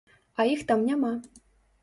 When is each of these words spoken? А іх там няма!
А 0.43 0.45
іх 0.53 0.63
там 0.71 0.79
няма! 0.89 1.13